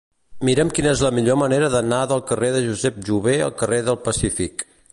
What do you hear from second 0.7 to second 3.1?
quina és la millor manera d'anar del carrer de Josep